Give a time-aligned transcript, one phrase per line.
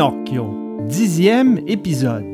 [0.00, 2.24] Pinocchio, dixième épisode.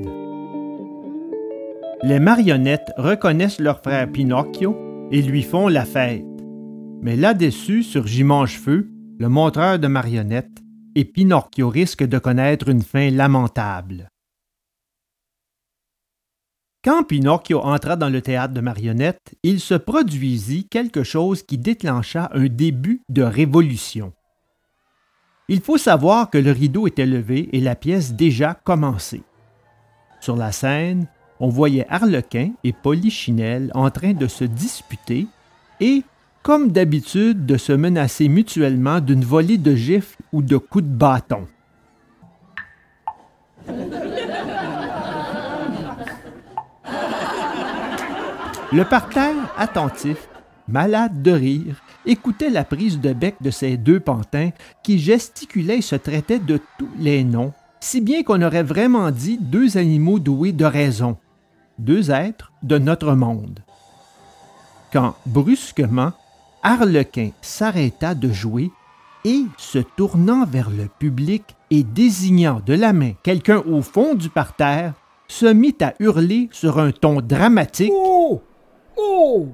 [2.05, 6.23] Les marionnettes reconnaissent leur frère Pinocchio et lui font la fête.
[7.03, 8.89] Mais là-dessus surgit Mangefeu,
[9.19, 10.63] le montreur de marionnettes,
[10.95, 14.11] et Pinocchio risque de connaître une fin lamentable.
[16.85, 22.31] Quand Pinocchio entra dans le théâtre de marionnettes, il se produisit quelque chose qui déclencha
[22.33, 24.13] un début de révolution.
[25.49, 29.23] Il faut savoir que le rideau était levé et la pièce déjà commencée.
[30.21, 31.07] Sur la scène,
[31.39, 35.29] on voyait Harlequin et Polichinelle en train de se disputer
[35.79, 36.03] et,
[36.43, 41.47] comme d'habitude, de se menacer mutuellement d'une volée de gifles ou de coups de bâton.
[48.73, 50.29] Le parterre, attentif,
[50.69, 54.51] malade de rire, écoutait la prise de bec de ces deux pantins
[54.83, 59.39] qui gesticulaient et se traitaient de tous les noms, si bien qu'on aurait vraiment dit
[59.41, 61.17] deux animaux doués de raison,
[61.79, 63.61] deux êtres de notre monde.
[64.93, 66.13] Quand, brusquement,
[66.63, 68.71] Harlequin s'arrêta de jouer
[69.25, 74.31] et, se tournant vers le public et désignant de la main quelqu'un au fond du
[74.31, 74.95] parterre,
[75.29, 77.93] se mit à hurler sur un ton dramatique.
[77.93, 78.43] Oh!
[78.97, 79.49] Oh!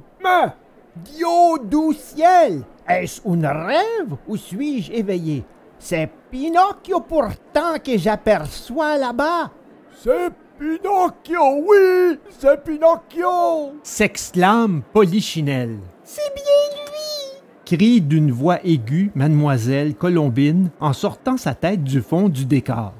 [0.94, 2.64] Dieu du ciel!
[2.86, 5.42] Est-ce un rêve ou suis-je éveillé?
[5.78, 9.50] C'est Pinocchio pourtant que j'aperçois là-bas.
[9.96, 12.18] C'est Pinocchio, oui!
[12.38, 13.72] C'est Pinocchio!
[13.82, 15.78] s'exclame Polichinelle.
[16.04, 17.42] C'est bien lui!
[17.64, 22.92] Crie d'une voix aiguë Mademoiselle Colombine en sortant sa tête du fond du décor.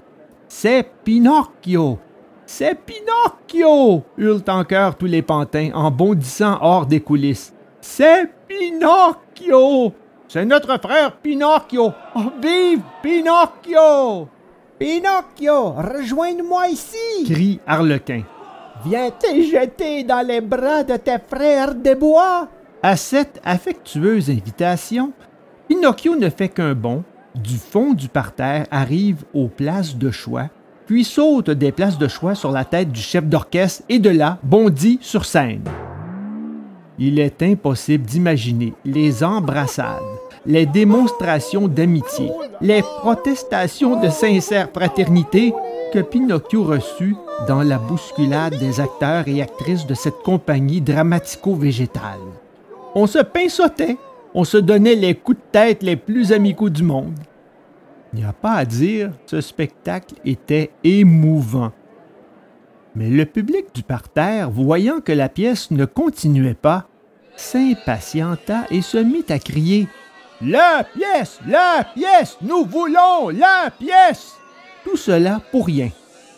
[0.49, 1.99] C'est Pinocchio!
[2.47, 4.03] C'est Pinocchio!
[4.17, 7.53] hurlent en chœur tous les pantins en bondissant hors des coulisses.
[7.85, 9.93] C'est Pinocchio!
[10.29, 11.93] C'est notre frère Pinocchio!
[12.15, 14.29] Oh, vive Pinocchio!
[14.79, 17.25] Pinocchio, rejoins-moi ici!
[17.25, 18.23] crie Harlequin.
[18.85, 22.49] Viens te jeter dans les bras de tes frères de bois!
[22.85, 25.13] À cette affectueuse invitation,
[25.67, 27.03] Pinocchio ne fait qu'un bond,
[27.35, 30.51] du fond du parterre arrive aux places de choix,
[30.87, 34.39] puis saute des places de choix sur la tête du chef d'orchestre et de là
[34.45, 35.65] bondit sur scène.
[36.99, 40.03] Il est impossible d'imaginer les embrassades,
[40.45, 42.31] les démonstrations d'amitié,
[42.61, 45.55] les protestations de sincère fraternité
[45.93, 47.17] que Pinocchio reçut
[47.49, 52.21] dans la bousculade des acteurs et actrices de cette compagnie dramatico-végétale.
[52.95, 53.97] On se pinçotait,
[54.35, 57.19] on se donnait les coups de tête les plus amicaux du monde.
[58.13, 61.73] Il n'y a pas à dire, ce spectacle était émouvant.
[62.95, 66.87] Mais le public du parterre, voyant que la pièce ne continuait pas,
[67.37, 69.89] s'impatienta et se mit à crier.
[70.43, 74.35] La pièce, la pièce, nous voulons la pièce!
[74.85, 75.91] Tout cela pour rien,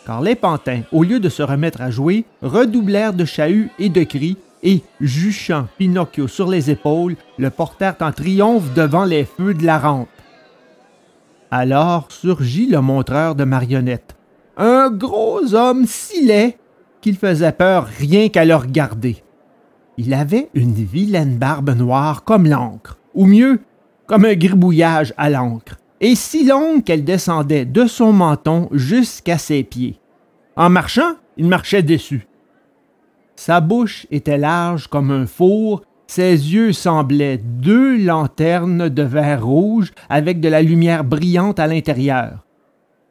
[0.05, 4.03] car les pantins, au lieu de se remettre à jouer, redoublèrent de chahuts et de
[4.03, 9.65] cris, et, juchant Pinocchio sur les épaules, le portèrent en triomphe devant les feux de
[9.65, 10.07] la rampe.
[11.51, 14.14] Alors surgit le montreur de marionnettes,
[14.57, 16.57] un gros homme si laid
[17.01, 19.23] qu'il faisait peur rien qu'à le regarder.
[19.97, 23.61] Il avait une vilaine barbe noire comme l'encre, ou mieux,
[24.07, 29.63] comme un gribouillage à l'encre, et si longue qu'elle descendait de son menton jusqu'à ses
[29.63, 29.99] pieds.
[30.55, 32.27] En marchant, il marchait dessus.
[33.35, 39.91] Sa bouche était large comme un four, ses yeux semblaient deux lanternes de verre rouge
[40.09, 42.45] avec de la lumière brillante à l'intérieur.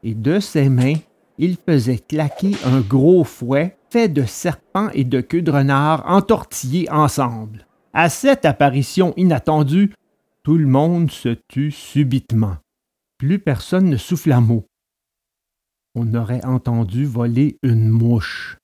[0.02, 0.96] Et de ses mains,
[1.38, 6.90] il faisait claquer un gros fouet fait de serpents et de queues de renard entortillés
[6.90, 7.66] ensemble.
[7.92, 9.92] À cette apparition inattendue,
[10.42, 12.56] tout le monde se tut subitement.
[13.18, 14.66] Plus personne ne souffla mot.
[15.94, 18.58] On aurait entendu voler une mouche.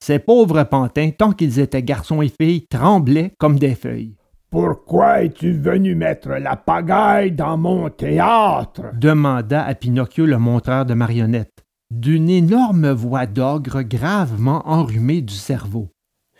[0.00, 4.16] Ces pauvres pantins, tant qu'ils étaient garçons et filles, tremblaient comme des feuilles.
[4.52, 8.82] Pourquoi es-tu venu mettre la pagaille dans mon théâtre?
[8.92, 15.88] demanda à Pinocchio le montreur de marionnettes, d'une énorme voix d'ogre gravement enrhumée du cerveau.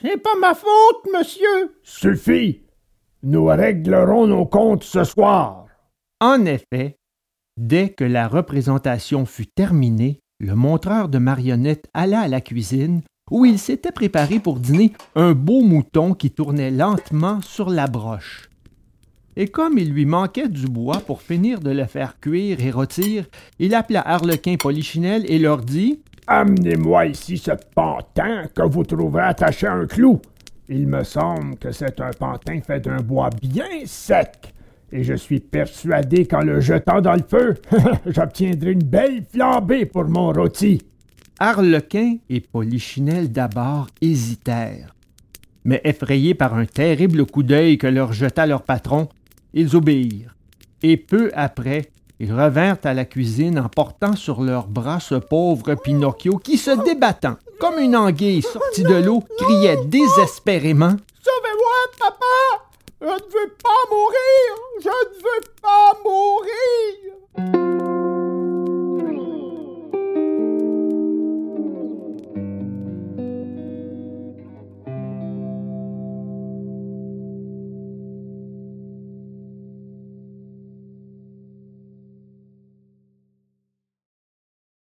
[0.03, 1.75] C'est pas ma faute, monsieur!
[1.83, 2.67] Suffit!
[3.23, 5.65] Nous réglerons nos comptes ce soir.
[6.21, 6.99] En effet,
[7.57, 13.01] dès que la représentation fut terminée, le montreur de marionnettes alla à la cuisine
[13.33, 18.51] où il s'était préparé pour dîner un beau mouton qui tournait lentement sur la broche.
[19.37, 23.25] Et comme il lui manquait du bois pour finir de le faire cuire et rôtir,
[23.59, 29.67] il appela Harlequin Polichinelle et leur dit Amenez-moi ici ce pantin que vous trouverez attaché
[29.67, 30.21] à un clou.
[30.69, 34.53] Il me semble que c'est un pantin fait d'un bois bien sec
[34.93, 37.55] Et je suis persuadé qu'en le jetant dans le feu,
[38.07, 40.83] j'obtiendrai une belle flambée pour mon rôti.
[41.43, 44.95] Arlequin et Polichinelle d'abord hésitèrent.
[45.65, 49.09] Mais effrayés par un terrible coup d'œil que leur jeta leur patron,
[49.53, 50.37] ils obéirent.
[50.85, 51.91] Et peu après,
[52.21, 56.81] ils revinrent à la cuisine en portant sur leurs bras ce pauvre Pinocchio qui, se
[56.85, 60.95] débattant comme une anguille sortie de l'eau, criait désespérément
[61.25, 62.69] Sauvez-moi, papa!
[63.01, 64.49] Je ne veux pas mourir!
[64.81, 66.72] Je ne veux pas mourir!